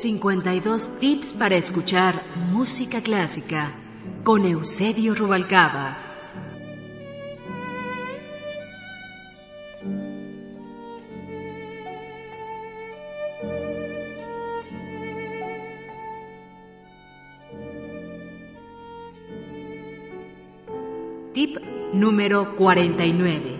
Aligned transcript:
52 0.00 0.98
tips 0.98 1.34
para 1.34 1.56
escuchar 1.56 2.14
música 2.50 3.02
clásica 3.02 3.70
con 4.24 4.46
Eusebio 4.46 5.14
Rubalcaba. 5.14 5.98
Tip 21.34 21.58
número 21.92 22.56
49. 22.56 23.58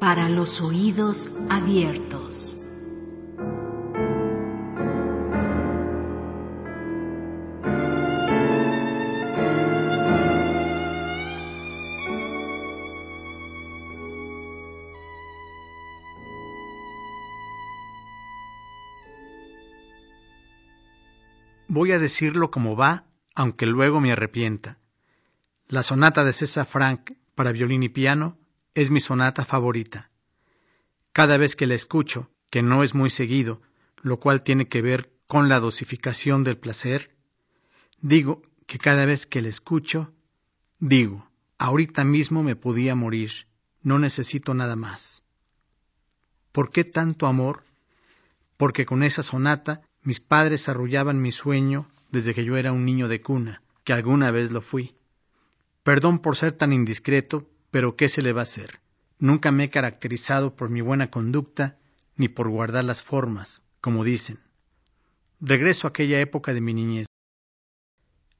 Para 0.00 0.28
los 0.28 0.60
oídos 0.60 1.38
abiertos. 1.50 2.65
Voy 21.68 21.90
a 21.90 21.98
decirlo 21.98 22.52
como 22.52 22.76
va, 22.76 23.06
aunque 23.34 23.66
luego 23.66 24.00
me 24.00 24.12
arrepienta. 24.12 24.78
La 25.66 25.82
sonata 25.82 26.22
de 26.24 26.32
César 26.32 26.64
Frank 26.64 27.12
para 27.34 27.50
violín 27.50 27.82
y 27.82 27.88
piano 27.88 28.38
es 28.74 28.92
mi 28.92 29.00
sonata 29.00 29.44
favorita. 29.44 30.10
Cada 31.12 31.36
vez 31.36 31.56
que 31.56 31.66
la 31.66 31.74
escucho, 31.74 32.30
que 32.50 32.62
no 32.62 32.84
es 32.84 32.94
muy 32.94 33.10
seguido, 33.10 33.62
lo 34.00 34.20
cual 34.20 34.42
tiene 34.44 34.68
que 34.68 34.80
ver 34.80 35.12
con 35.26 35.48
la 35.48 35.58
dosificación 35.58 36.44
del 36.44 36.56
placer, 36.56 37.16
digo 38.00 38.42
que 38.68 38.78
cada 38.78 39.04
vez 39.04 39.26
que 39.26 39.42
la 39.42 39.48
escucho, 39.48 40.14
digo, 40.78 41.28
ahorita 41.58 42.04
mismo 42.04 42.44
me 42.44 42.54
podía 42.54 42.94
morir, 42.94 43.48
no 43.82 43.98
necesito 43.98 44.54
nada 44.54 44.76
más. 44.76 45.24
¿Por 46.52 46.70
qué 46.70 46.84
tanto 46.84 47.26
amor? 47.26 47.64
Porque 48.56 48.86
con 48.86 49.02
esa 49.02 49.24
sonata 49.24 49.82
mis 50.06 50.20
padres 50.20 50.68
arrullaban 50.68 51.20
mi 51.20 51.32
sueño 51.32 51.90
desde 52.12 52.32
que 52.32 52.44
yo 52.44 52.56
era 52.56 52.70
un 52.70 52.84
niño 52.84 53.08
de 53.08 53.20
cuna, 53.20 53.60
que 53.82 53.92
alguna 53.92 54.30
vez 54.30 54.52
lo 54.52 54.62
fui. 54.62 54.94
Perdón 55.82 56.20
por 56.20 56.36
ser 56.36 56.52
tan 56.52 56.72
indiscreto, 56.72 57.50
pero 57.72 57.96
¿qué 57.96 58.08
se 58.08 58.22
le 58.22 58.32
va 58.32 58.42
a 58.42 58.44
hacer? 58.44 58.78
Nunca 59.18 59.50
me 59.50 59.64
he 59.64 59.70
caracterizado 59.70 60.54
por 60.54 60.70
mi 60.70 60.80
buena 60.80 61.10
conducta 61.10 61.76
ni 62.14 62.28
por 62.28 62.48
guardar 62.48 62.84
las 62.84 63.02
formas, 63.02 63.62
como 63.80 64.04
dicen. 64.04 64.38
Regreso 65.40 65.88
a 65.88 65.90
aquella 65.90 66.20
época 66.20 66.54
de 66.54 66.60
mi 66.60 66.72
niñez. 66.72 67.08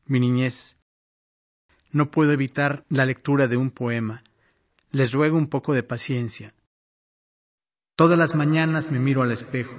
Mi 0.05 0.20
niñez. 0.20 0.77
No 1.91 2.12
puedo 2.12 2.30
evitar 2.30 2.84
la 2.89 3.06
lectura 3.06 3.48
de 3.48 3.56
un 3.56 3.73
poema. 3.73 4.23
Les 4.92 5.12
ruego 5.12 5.36
un 5.36 5.48
poco 5.48 5.75
de 5.75 5.83
paciencia. 5.83 6.55
Todas 7.97 8.17
las 8.17 8.36
mañanas 8.36 8.92
me 8.92 9.01
miro 9.01 9.23
al 9.25 9.33
espejo 9.33 9.75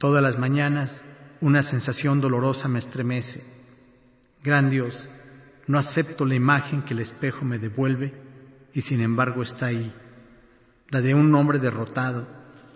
Todas 0.00 0.22
las 0.22 0.38
mañanas 0.38 1.04
una 1.42 1.62
sensación 1.62 2.22
dolorosa 2.22 2.68
me 2.68 2.78
estremece. 2.78 3.44
Gran 4.42 4.70
Dios, 4.70 5.10
no 5.66 5.78
acepto 5.78 6.24
la 6.24 6.34
imagen 6.34 6.80
que 6.80 6.94
el 6.94 7.00
espejo 7.00 7.44
me 7.44 7.58
devuelve 7.58 8.14
y 8.72 8.80
sin 8.80 9.02
embargo 9.02 9.42
está 9.42 9.66
ahí, 9.66 9.92
la 10.88 11.02
de 11.02 11.12
un 11.12 11.34
hombre 11.34 11.58
derrotado, 11.58 12.26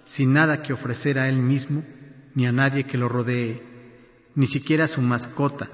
sin 0.05 0.35
nada 0.35 0.63
que 0.63 0.75
ofrecer 0.75 1.19
a 1.19 1.31
él 1.31 1.39
mismo 1.39 1.83
ni 2.35 2.47
a 2.47 2.53
nadie 2.53 2.85
que 2.85 2.99
lo 2.99 3.09
rodee, 3.09 3.63
ni 4.35 4.47
siquiera 4.47 4.85
a 4.85 4.89
su 4.89 5.01
mascota, 5.01 5.71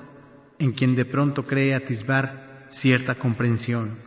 en 0.61 0.71
quien 0.71 0.95
de 0.95 1.05
pronto 1.05 1.49
cree 1.49 1.75
atisbar 1.75 2.67
cierta 2.69 3.17
comprensión. 3.17 3.99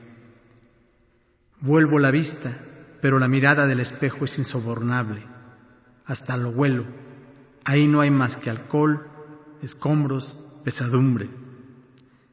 Vuelvo 1.59 1.99
la 1.99 2.09
vista, 2.09 2.53
pero 3.01 3.19
la 3.19 3.27
mirada 3.27 3.67
del 3.67 3.81
espejo 3.81 4.23
es 4.23 4.37
insobornable. 4.37 5.25
Hasta 6.05 6.37
lo 6.37 6.49
huelo 6.51 7.03
Ahí 7.65 7.87
no 7.87 8.01
hay 8.01 8.11
más 8.11 8.35
que 8.35 8.49
alcohol, 8.49 9.07
escombros, 9.61 10.45
pesadumbre. 10.63 11.29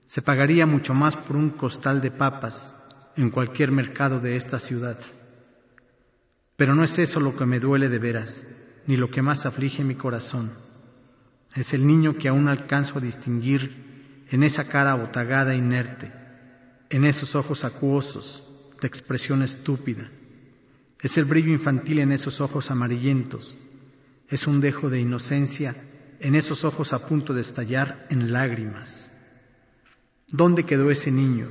Se 0.04 0.22
pagaría 0.22 0.66
mucho 0.66 0.92
más 0.92 1.14
por 1.16 1.36
un 1.36 1.50
costal 1.50 2.00
de 2.00 2.10
papas 2.10 2.74
en 3.16 3.30
cualquier 3.30 3.70
mercado 3.70 4.18
de 4.18 4.36
esta 4.36 4.58
ciudad. 4.58 4.98
Pero 6.56 6.74
no 6.74 6.82
es 6.82 6.98
eso 6.98 7.20
lo 7.20 7.36
que 7.36 7.46
me 7.46 7.60
duele 7.60 7.88
de 7.88 7.98
veras, 7.98 8.46
ni 8.86 8.96
lo 8.96 9.10
que 9.10 9.22
más 9.22 9.46
aflige 9.46 9.84
mi 9.84 9.94
corazón. 9.94 10.50
Es 11.54 11.74
el 11.74 11.86
niño 11.86 12.16
que 12.18 12.28
aún 12.28 12.48
alcanzo 12.48 12.98
a 12.98 13.00
distinguir 13.00 14.24
en 14.30 14.42
esa 14.42 14.68
cara 14.68 14.94
botagada 14.94 15.54
e 15.54 15.58
inerte, 15.58 16.12
en 16.88 17.04
esos 17.04 17.36
ojos 17.36 17.64
acuosos, 17.64 18.50
de 18.80 18.88
expresión 18.88 19.42
estúpida. 19.42 20.08
Es 21.00 21.18
el 21.18 21.24
brillo 21.24 21.50
infantil 21.50 22.00
en 22.00 22.12
esos 22.12 22.40
ojos 22.40 22.70
amarillentos, 22.70 23.56
es 24.30 24.46
un 24.46 24.60
dejo 24.60 24.90
de 24.90 25.00
inocencia 25.00 25.74
en 26.20 26.34
esos 26.34 26.64
ojos 26.64 26.92
a 26.92 27.04
punto 27.06 27.34
de 27.34 27.40
estallar 27.40 28.06
en 28.10 28.32
lágrimas. 28.32 29.10
¿Dónde 30.28 30.64
quedó 30.64 30.90
ese 30.90 31.10
niño? 31.10 31.48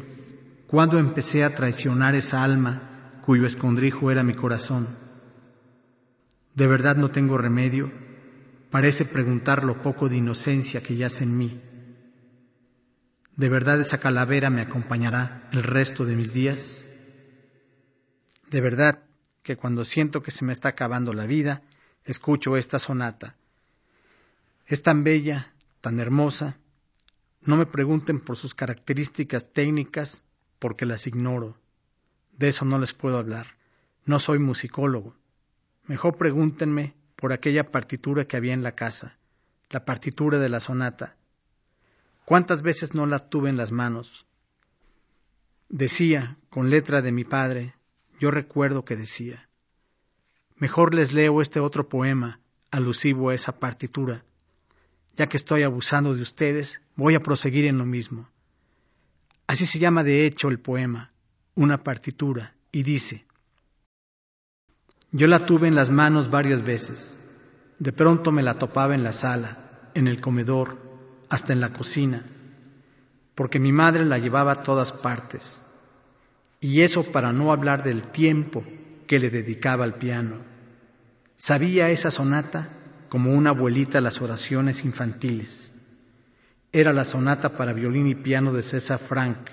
¿Cuándo 0.67 0.97
empecé 0.97 1.43
a 1.43 1.55
traicionar 1.55 2.15
esa 2.15 2.43
alma 2.43 3.21
cuyo 3.25 3.45
escondrijo 3.45 4.11
era 4.11 4.23
mi 4.23 4.33
corazón? 4.33 4.87
¿De 6.55 6.67
verdad 6.67 6.95
no 6.95 7.11
tengo 7.11 7.37
remedio? 7.37 7.91
Parece 8.71 9.03
preguntar 9.03 9.63
lo 9.63 9.81
poco 9.81 10.07
de 10.07 10.17
inocencia 10.17 10.81
que 10.81 10.95
yace 10.95 11.23
en 11.23 11.37
mí. 11.37 11.61
¿De 13.35 13.49
verdad 13.49 13.81
esa 13.81 13.97
calavera 13.97 14.49
me 14.49 14.61
acompañará 14.61 15.49
el 15.51 15.63
resto 15.63 16.05
de 16.05 16.15
mis 16.15 16.33
días? 16.33 16.85
De 18.49 18.61
verdad 18.61 19.03
que 19.43 19.57
cuando 19.57 19.83
siento 19.83 20.21
que 20.21 20.31
se 20.31 20.45
me 20.45 20.53
está 20.53 20.69
acabando 20.69 21.13
la 21.13 21.25
vida, 21.25 21.61
escucho 22.05 22.57
esta 22.57 22.79
sonata. 22.79 23.35
Es 24.65 24.83
tan 24.83 25.03
bella, 25.03 25.53
tan 25.81 25.99
hermosa. 25.99 26.57
No 27.41 27.57
me 27.57 27.65
pregunten 27.65 28.19
por 28.19 28.37
sus 28.37 28.53
características 28.53 29.51
técnicas 29.51 30.21
porque 30.59 30.85
las 30.85 31.07
ignoro. 31.07 31.57
De 32.37 32.49
eso 32.49 32.65
no 32.65 32.79
les 32.79 32.93
puedo 32.93 33.17
hablar. 33.17 33.57
No 34.05 34.19
soy 34.19 34.39
musicólogo. 34.39 35.15
Mejor 35.85 36.17
pregúntenme 36.17 36.95
por 37.15 37.33
aquella 37.33 37.71
partitura 37.71 38.25
que 38.25 38.37
había 38.37 38.53
en 38.53 38.63
la 38.63 38.75
casa, 38.75 39.17
la 39.69 39.85
partitura 39.85 40.37
de 40.37 40.49
la 40.49 40.59
sonata. 40.59 41.17
¿Cuántas 42.25 42.61
veces 42.61 42.93
no 42.93 43.07
la 43.07 43.19
tuve 43.19 43.49
en 43.49 43.57
las 43.57 43.71
manos? 43.71 44.27
Decía, 45.67 46.37
con 46.49 46.69
letra 46.69 47.01
de 47.01 47.11
mi 47.11 47.23
padre, 47.23 47.73
yo 48.19 48.31
recuerdo 48.31 48.85
que 48.85 48.95
decía, 48.95 49.48
Mejor 50.59 50.93
les 50.93 51.13
leo 51.13 51.41
este 51.41 51.61
otro 51.61 51.87
poema 51.87 52.41
alusivo 52.69 53.29
a 53.29 53.33
esa 53.33 53.53
partitura. 53.59 54.25
Ya 55.15 55.27
que 55.29 55.37
estoy 55.37 55.63
abusando 55.63 56.13
de 56.13 56.21
ustedes, 56.21 56.81
voy 56.97 57.15
a 57.15 57.23
proseguir 57.23 57.65
en 57.65 57.77
lo 57.77 57.85
mismo. 57.85 58.29
Así 59.47 59.65
se 59.65 59.79
llama 59.79 60.03
de 60.03 60.25
hecho 60.25 60.49
el 60.49 60.59
poema, 60.59 61.13
una 61.55 61.81
partitura, 61.81 62.55
y 62.73 62.83
dice, 62.83 63.25
Yo 65.11 65.27
la 65.27 65.45
tuve 65.45 65.69
en 65.69 65.75
las 65.75 65.89
manos 65.89 66.29
varias 66.29 66.61
veces. 66.61 67.15
De 67.79 67.93
pronto 67.93 68.33
me 68.33 68.43
la 68.43 68.55
topaba 68.55 68.95
en 68.95 69.03
la 69.03 69.13
sala, 69.13 69.57
en 69.93 70.09
el 70.09 70.19
comedor, 70.19 70.77
hasta 71.29 71.53
en 71.53 71.61
la 71.61 71.71
cocina, 71.71 72.21
porque 73.33 73.59
mi 73.59 73.71
madre 73.71 74.03
la 74.03 74.17
llevaba 74.17 74.51
a 74.51 74.63
todas 74.63 74.91
partes. 74.91 75.61
Y 76.59 76.81
eso 76.81 77.09
para 77.09 77.31
no 77.31 77.53
hablar 77.53 77.83
del 77.83 78.03
tiempo 78.03 78.65
que 79.09 79.19
le 79.19 79.31
dedicaba 79.31 79.85
al 79.85 79.95
piano. 79.95 80.35
Sabía 81.35 81.89
esa 81.89 82.11
sonata 82.11 82.69
como 83.09 83.33
una 83.33 83.49
abuelita 83.49 84.01
las 84.01 84.21
oraciones 84.21 84.85
infantiles. 84.85 85.73
Era 86.71 86.93
la 86.93 87.03
sonata 87.05 87.57
para 87.57 87.73
violín 87.73 88.05
y 88.05 88.13
piano 88.13 88.53
de 88.53 88.61
César 88.61 88.99
Frank. 88.99 89.49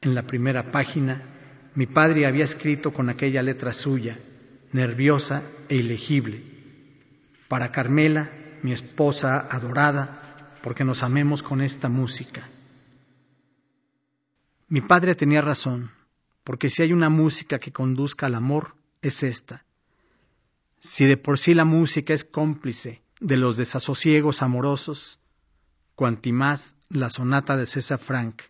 En 0.00 0.14
la 0.14 0.22
primera 0.22 0.72
página, 0.72 1.20
mi 1.74 1.84
padre 1.84 2.24
había 2.24 2.44
escrito 2.44 2.90
con 2.90 3.10
aquella 3.10 3.42
letra 3.42 3.74
suya, 3.74 4.16
nerviosa 4.72 5.42
e 5.68 5.76
ilegible, 5.76 6.42
para 7.48 7.70
Carmela, 7.70 8.30
mi 8.62 8.72
esposa 8.72 9.46
adorada, 9.50 10.56
porque 10.62 10.84
nos 10.84 11.02
amemos 11.02 11.42
con 11.42 11.60
esta 11.60 11.90
música. 11.90 12.48
Mi 14.68 14.80
padre 14.80 15.14
tenía 15.14 15.42
razón, 15.42 15.90
porque 16.48 16.70
si 16.70 16.80
hay 16.80 16.94
una 16.94 17.10
música 17.10 17.58
que 17.58 17.72
conduzca 17.72 18.24
al 18.24 18.34
amor, 18.34 18.74
es 19.02 19.22
esta. 19.22 19.66
Si 20.80 21.04
de 21.04 21.18
por 21.18 21.38
sí 21.38 21.52
la 21.52 21.66
música 21.66 22.14
es 22.14 22.24
cómplice 22.24 23.02
de 23.20 23.36
los 23.36 23.58
desasosiegos 23.58 24.40
amorosos, 24.40 25.20
cuanti 25.94 26.32
más 26.32 26.76
la 26.88 27.10
sonata 27.10 27.58
de 27.58 27.66
César 27.66 27.98
Frank. 27.98 28.44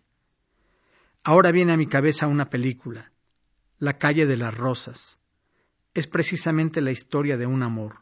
Ahora 1.25 1.51
viene 1.51 1.73
a 1.73 1.77
mi 1.77 1.87
cabeza 1.87 2.27
una 2.27 2.49
película, 2.49 3.11
La 3.79 3.97
calle 3.97 4.25
de 4.25 4.37
las 4.37 4.55
rosas. 4.55 5.19
Es 5.93 6.07
precisamente 6.07 6.79
la 6.79 6.91
historia 6.91 7.35
de 7.35 7.47
un 7.47 7.63
amor, 7.63 7.97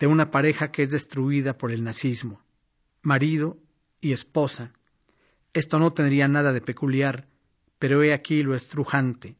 de 0.00 0.08
una 0.08 0.32
pareja 0.32 0.72
que 0.72 0.82
es 0.82 0.90
destruida 0.90 1.56
por 1.56 1.70
el 1.70 1.84
nazismo, 1.84 2.42
marido 3.02 3.56
y 4.00 4.14
esposa. 4.14 4.72
Esto 5.52 5.78
no 5.78 5.92
tendría 5.92 6.26
nada 6.26 6.52
de 6.52 6.60
peculiar, 6.60 7.28
pero 7.82 8.04
he 8.04 8.14
aquí 8.14 8.44
lo 8.44 8.54
estrujante. 8.54 9.34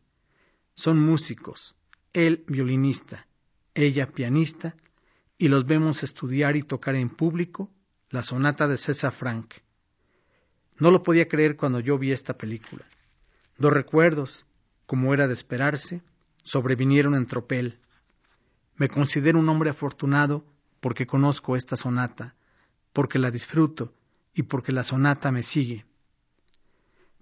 Son 0.75 0.99
músicos, 0.99 1.77
él 2.13 2.43
violinista, 2.49 3.29
ella 3.73 4.11
pianista, 4.11 4.75
y 5.39 5.47
los 5.47 5.65
vemos 5.65 6.03
estudiar 6.03 6.57
y 6.57 6.65
tocar 6.65 6.97
en 6.97 7.09
público 7.09 7.71
la 8.11 8.25
sonata 8.25 8.67
de 8.67 8.79
César 8.79 9.13
Frank. 9.13 9.55
No 10.77 10.91
lo 10.91 11.05
podía 11.05 11.29
creer 11.29 11.55
cuando 11.55 11.79
yo 11.79 11.99
vi 11.99 12.11
esta 12.11 12.37
película. 12.37 12.85
Dos 13.59 13.73
recuerdos, 13.73 14.45
como 14.87 15.15
era 15.15 15.29
de 15.29 15.35
esperarse, 15.35 16.03
sobrevinieron 16.43 17.15
en 17.15 17.27
tropel. 17.27 17.79
Me 18.75 18.89
considero 18.89 19.39
un 19.39 19.49
hombre 19.51 19.71
afortunado 19.71 20.45
porque 20.81 21.07
conozco 21.07 21.55
esta 21.55 21.77
sonata, 21.77 22.35
porque 22.93 23.21
la 23.21 23.31
disfruto 23.31 23.95
y 24.35 24.43
porque 24.43 24.73
la 24.73 24.83
sonata 24.83 25.31
me 25.31 25.45
sigue. 25.45 25.87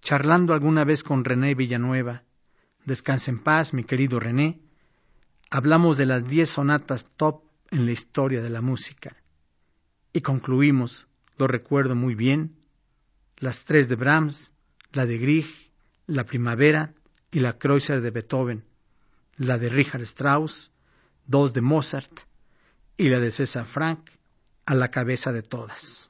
Charlando 0.03 0.55
alguna 0.55 0.85
vez 0.85 1.03
con 1.03 1.25
René 1.25 1.55
Villanueva, 1.55 2.25
descanse 2.85 3.31
en 3.31 3.39
paz, 3.39 3.75
mi 3.75 3.85
querido 3.85 4.19
René, 4.19 4.61
hablamos 5.51 5.99
de 5.99 6.07
las 6.07 6.27
diez 6.27 6.51
sonatas 6.51 7.07
top 7.17 7.45
en 7.71 7.85
la 7.85 7.93
historia 7.93 8.41
de 8.41 8.51
la 8.51 8.63
música. 8.63 9.17
Y 10.13 10.23
concluimos, 10.23 11.07
lo 11.37 11.47
recuerdo 11.47 11.95
muy 11.95 12.15
bien, 12.15 12.57
las 13.37 13.65
tres 13.65 13.89
de 13.89 13.97
Brahms, 13.97 14.53
la 14.93 15.07
de 15.07 15.19
Grieg, 15.19 15.47
la 16.07 16.25
Primavera 16.25 16.95
y 17.31 17.41
la 17.41 17.59
Kreutzer 17.59 18.01
de 18.01 18.11
Beethoven, 18.11 18.65
la 19.37 19.59
de 19.59 19.69
Richard 19.69 20.03
Strauss, 20.03 20.73
dos 21.27 21.55
de 21.55 21.61
Mozart 21.61 22.21
y 22.97 23.09
la 23.09 23.21
de 23.21 23.31
César 23.31 23.67
Frank 23.67 24.11
a 24.67 24.75
la 24.75 24.91
cabeza 24.91 25.33
de 25.33 25.43
todas. 25.43 26.10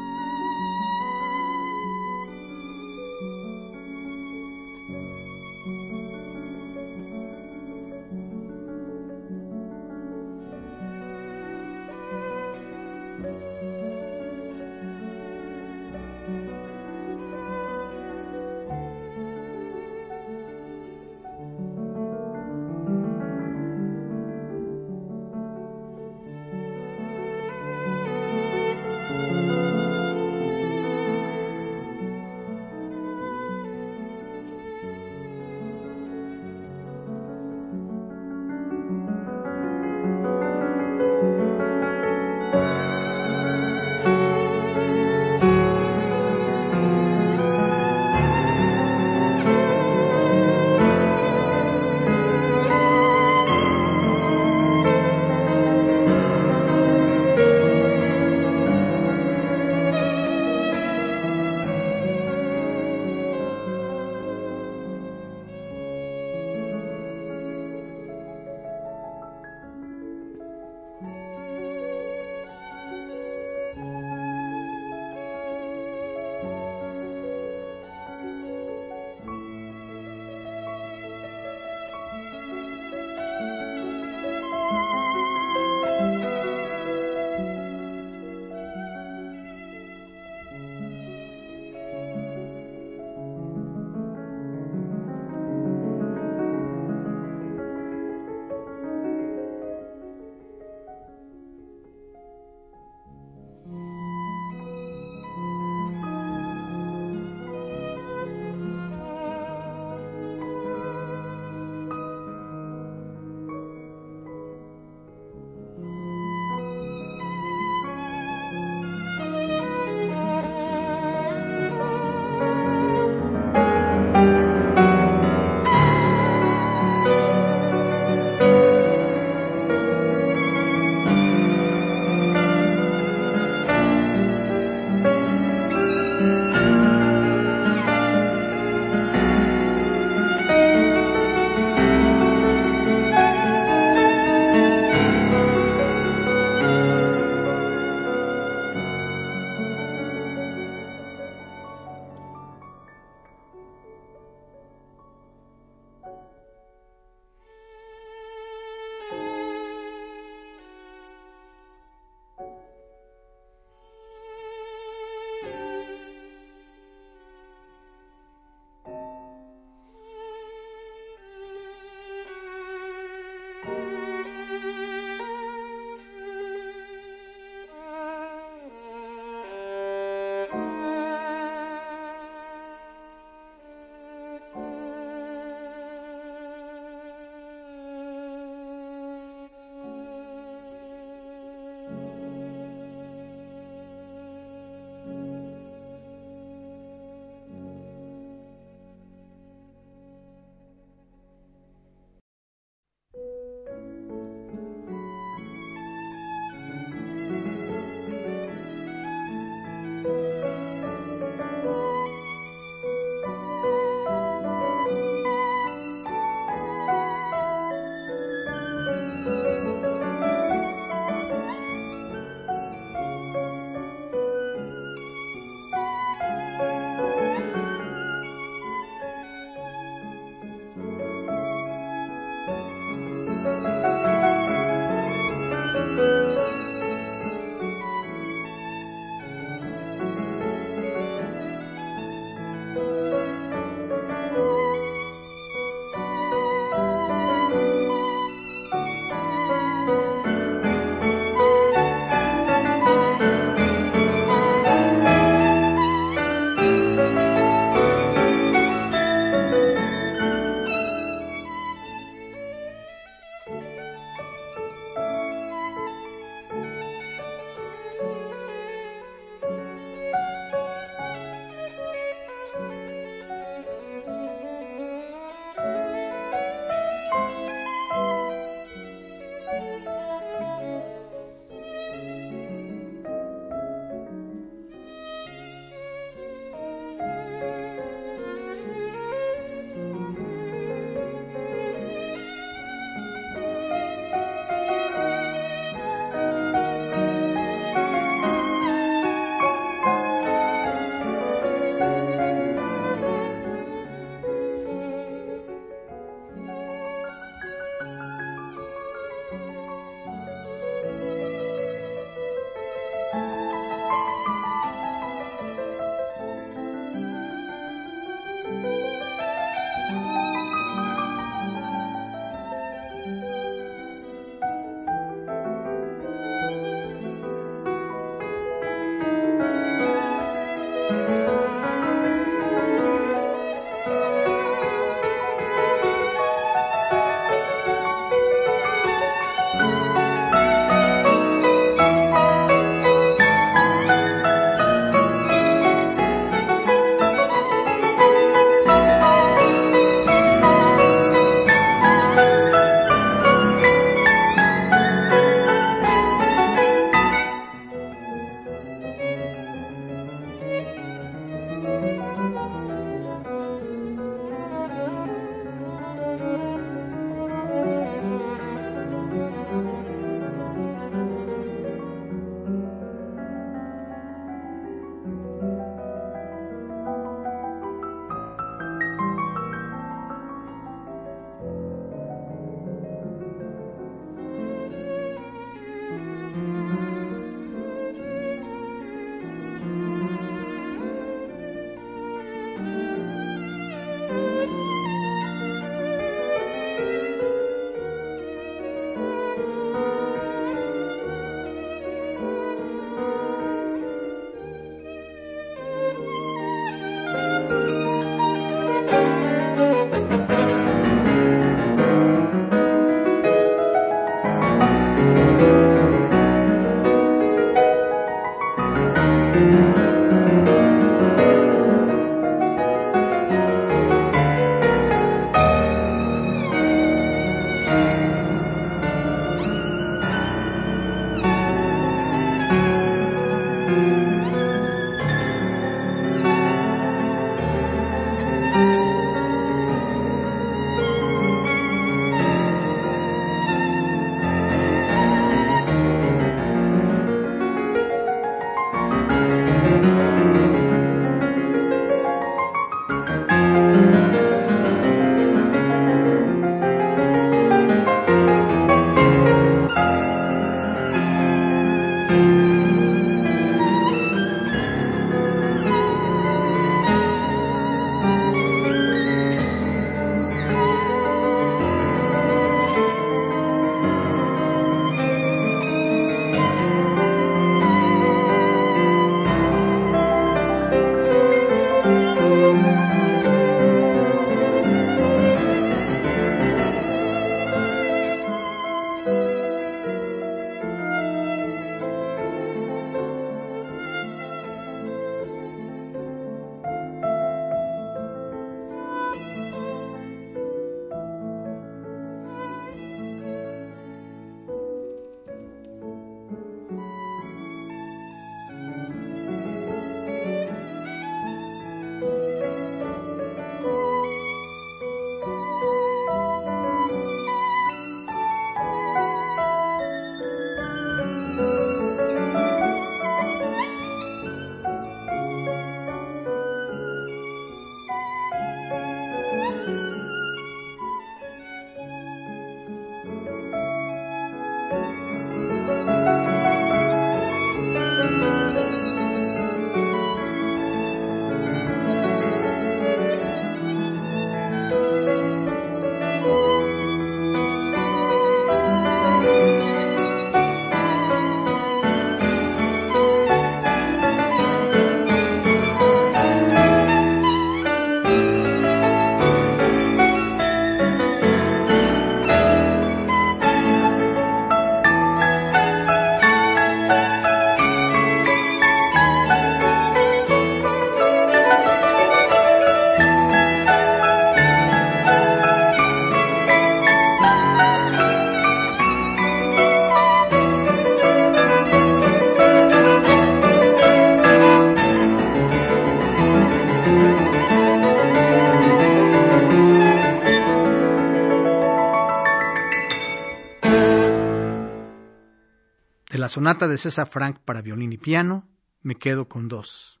Sonata 596.32 596.66
de 596.66 596.78
César 596.78 597.10
Frank 597.10 597.40
para 597.44 597.60
violín 597.60 597.92
y 597.92 597.98
piano, 597.98 598.48
me 598.80 598.94
quedo 598.94 599.28
con 599.28 599.48
dos. 599.48 600.00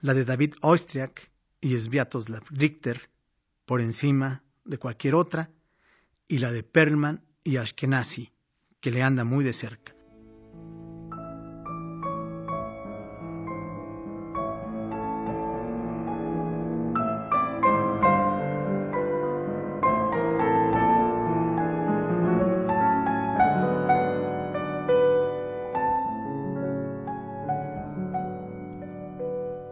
La 0.00 0.14
de 0.14 0.24
David 0.24 0.54
Oistrakh 0.62 1.28
y 1.60 1.76
Sviatoslav 1.76 2.44
Richter, 2.50 3.10
por 3.64 3.80
encima 3.80 4.44
de 4.64 4.78
cualquier 4.78 5.16
otra, 5.16 5.50
y 6.28 6.38
la 6.38 6.52
de 6.52 6.62
Perlman 6.62 7.24
y 7.42 7.56
Ashkenazi, 7.56 8.32
que 8.80 8.92
le 8.92 9.02
anda 9.02 9.24
muy 9.24 9.44
de 9.44 9.52
cerca. 9.52 9.92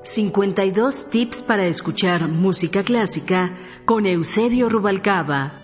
52 0.08 1.10
tips 1.10 1.42
para 1.42 1.66
escuchar 1.66 2.28
música 2.28 2.82
clásica 2.82 3.50
con 3.84 4.06
Eusebio 4.06 4.70
Rubalcaba. 4.70 5.60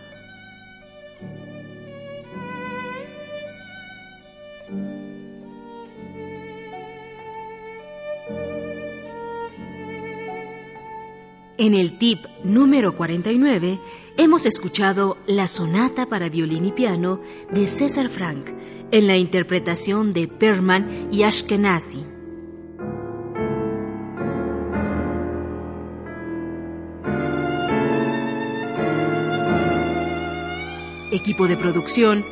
En 11.57 11.73
el 11.73 11.97
tip 11.97 12.27
número 12.43 12.95
49 12.95 13.81
hemos 14.19 14.45
escuchado 14.45 15.17
la 15.27 15.49
sonata 15.49 16.05
para 16.05 16.29
violín 16.29 16.67
y 16.67 16.73
piano 16.73 17.23
de 17.51 17.67
César 17.67 18.11
Frank 18.11 18.51
en 18.91 19.07
la 19.07 19.17
interpretación 19.17 20.13
de 20.13 20.29
Perman 20.29 21.09
y 21.11 21.23
Ashkenazi. 21.23 22.14
Equipo 31.25 31.49
de 31.49 31.57
producción, 31.57 32.23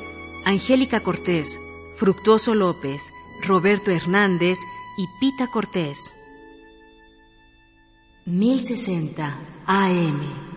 Angélica 0.44 1.02
Cortés, 1.02 1.58
Fructuoso 1.96 2.54
López, 2.54 3.10
Roberto 3.42 3.90
Hernández 3.90 4.58
y 4.98 5.06
Pita 5.18 5.50
Cortés. 5.50 6.12
1060 8.26 9.34
AM. 9.66 10.51